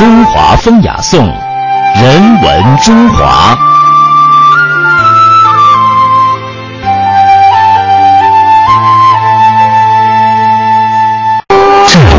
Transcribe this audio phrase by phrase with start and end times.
[0.00, 1.26] 中华风雅颂，
[1.94, 3.54] 人文中华。
[11.86, 12.14] 这里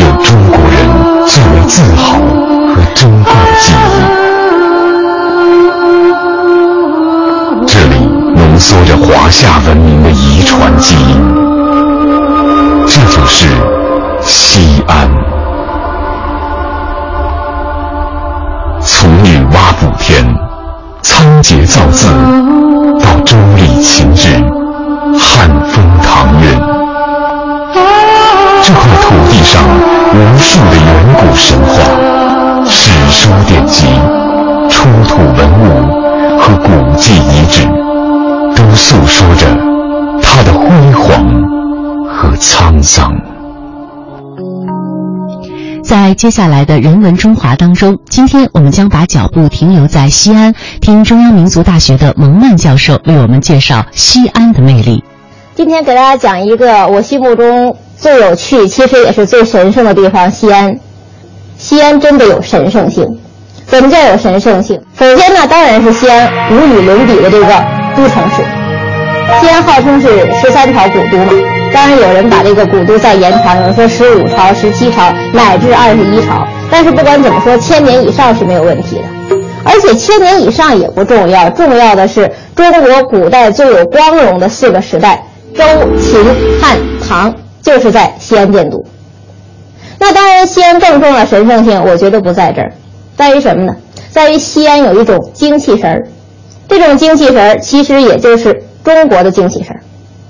[0.00, 0.88] 有中国人
[1.26, 2.16] 最为自豪
[2.74, 3.94] 和珍贵的记忆，
[7.66, 11.20] 这里浓缩着华夏文明的遗传基因，
[12.86, 13.48] 这就是
[14.22, 15.25] 西安。
[20.06, 20.24] 天、
[21.02, 22.06] 仓颉造字，
[23.00, 24.28] 到周礼秦制、
[25.18, 26.48] 汉风唐韵，
[28.62, 29.60] 这块土地上
[30.14, 31.82] 无数的远古神话、
[32.64, 33.86] 史书典籍、
[34.70, 37.66] 出土文物和古迹遗址，
[38.54, 39.44] 都诉说着
[40.22, 41.26] 它的辉煌
[42.06, 43.12] 和沧桑。
[45.86, 55.04] 在接下来的人文中华当中，今天我们将把脚步停留在西安，听中央民族大学的蒙曼教授为我们介绍西安的魅力。
[55.54, 60.76] 今天给大家讲一个我心目中最有趣，其实也是最神圣的地方——西安。
[61.56, 63.06] 西安真的有神圣性？
[63.66, 64.80] 怎么叫有神圣性？
[64.98, 67.46] 首先呢，当然是西安无与伦比的这个
[67.96, 68.42] 都城市。
[69.40, 71.32] 西安号称是十三朝古都嘛。
[71.76, 76.48] 当然，有人把这个古都再延长，有人说十五朝、十七朝，乃至二十一朝。
[76.70, 79.02] 但是不管怎么说，千年以上是没有问题的。
[79.62, 85.22] 而且千年以上也不重要，重要的是中国古代最有光荣的四个时代——
[85.54, 85.62] 周、
[86.00, 86.24] 秦、
[86.62, 88.82] 汉、唐，就是在西安建都。
[89.98, 92.72] 那当然，西安更重要的神圣性，我觉得不在这儿，
[93.18, 93.76] 在于什么呢？
[94.10, 96.08] 在于西安有一种精气神儿，
[96.66, 99.80] 这种精气神儿其实也就是中国的精气神儿。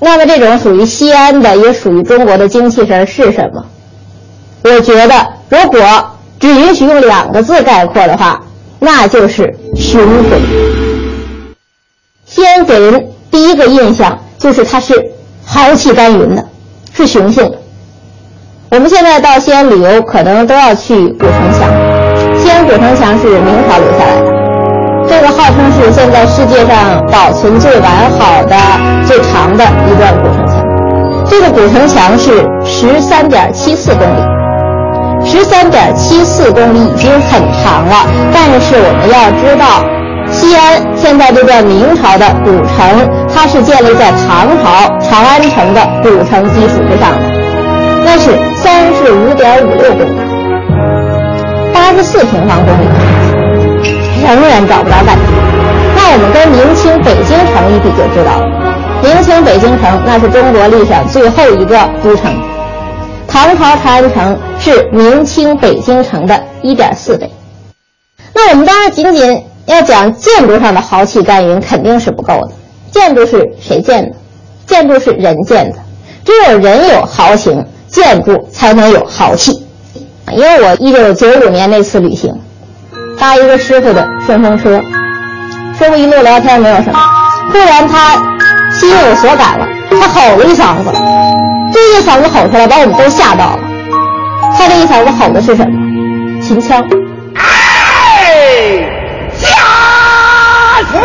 [0.00, 3.64] 那么，这种属于西安的，也属于中国的精气神是什么？
[4.64, 5.14] 我觉得，
[5.48, 5.80] 如果
[6.38, 8.40] 只允许用两个字概括的话，
[8.78, 10.40] 那就是雄浑。
[12.24, 14.94] 西安给人第一个印象就是它是
[15.44, 16.44] 豪气干云的，
[16.94, 17.58] 是雄性的。
[18.70, 21.68] 我们现在到西安旅游，可能都要去古城墙。
[22.38, 24.39] 西安古城墙是明朝留下来的。
[25.10, 28.54] 这个号称是现在世界上保存最完好的、
[29.04, 30.64] 最长的一段古城墙。
[31.28, 38.06] 这个古城墙是十三点七四公里，十三点七四公里已经很长了。
[38.32, 39.82] 但是我们要知道，
[40.30, 47.28] 西安现在这段明朝的古城，它是建立在唐朝长安城的古城基础之上的，
[48.04, 50.20] 那是三十五点五六公里，
[51.74, 53.29] 八十四平方公里。
[54.22, 55.18] 仍然找不着半点。
[55.96, 58.46] 那我们跟明清北京城一比就知道了。
[59.02, 62.32] 明清北京城那是中国历史上最后一个都城，
[63.26, 67.30] 唐朝长安城是明清北京城的一点四倍。
[68.34, 72.50] 那我们当然仅仅要讲建筑上的豪气干云肯定是不够的。
[72.90, 74.16] 建筑是谁建的？
[74.66, 75.78] 建筑是人建的。
[76.24, 79.66] 只有人有豪情，建筑才能有豪气。
[80.32, 82.32] 因为我一九九五年那次旅行。
[83.20, 84.80] 搭一个师傅的顺风车，
[85.78, 86.98] 师傅一路聊天没有什么，
[87.52, 88.16] 突然他
[88.70, 90.90] 心有所感了，他吼了一嗓子，
[91.70, 93.58] 这一嗓子吼出来把我们都吓到了。
[94.56, 95.70] 他这一嗓子吼的是什么？
[96.40, 96.82] 秦腔。
[97.34, 98.88] 哎，
[99.38, 99.48] 家
[100.90, 100.98] 父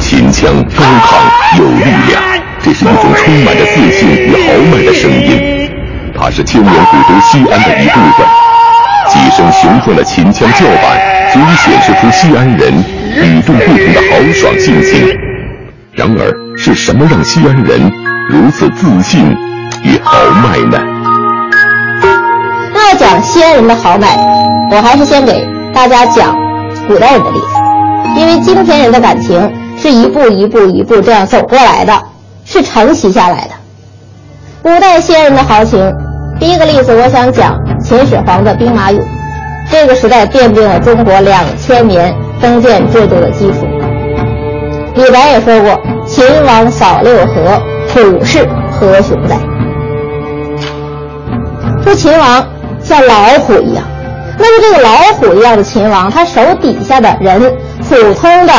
[0.00, 2.22] 秦腔高亢有力量，
[2.62, 5.63] 这是一种充满着自信与豪迈的声音。
[6.16, 8.26] 它是千年古都西安的一部分，
[9.10, 10.98] 几声雄壮的秦腔叫板，
[11.32, 12.72] 足以显示出西安人
[13.16, 15.08] 与众不同的豪爽性情。
[15.92, 17.92] 然而，是什么让西安人
[18.30, 19.30] 如此自信
[19.82, 20.78] 与豪迈呢？
[22.74, 24.16] 要讲西安人的豪迈，
[24.70, 26.34] 我还是先给大家讲
[26.88, 32.02] 古代人的例子，因为今天人的感情是一步一步一步这样走过来的，
[32.44, 33.50] 是承袭下来的。
[34.62, 35.78] 古代西安人的豪情。
[36.38, 39.00] 第一个例子，我想讲秦始皇的兵马俑。
[39.70, 43.66] 这个时代奠定了中国两千年封建制度的基础。
[44.94, 49.36] 李白也说过：“秦王扫六合，虎视何雄哉。”
[51.82, 52.46] 说秦王
[52.80, 53.84] 像老虎一样。
[54.36, 57.40] 那么这个老虎一样的秦王，他手底下的人，
[57.88, 58.52] 普通的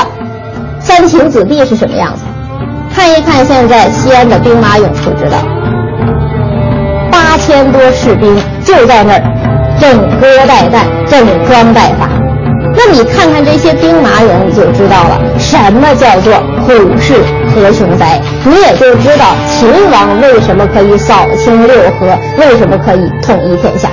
[0.80, 2.24] 三秦子弟是什么样子？
[2.94, 5.38] 看一看现在西安的兵马俑就知道，
[7.36, 8.34] 八千多士兵
[8.64, 9.22] 就在那儿，
[9.78, 9.92] 整
[10.22, 12.08] 戈待旦，整装待发。
[12.74, 17.16] 那你看看这些兵马俑，你就知道了什么叫做虎视
[17.54, 23.90] 何雄哉，你也就知道秦王为什么可以扫清六合，为什么可以统一天下。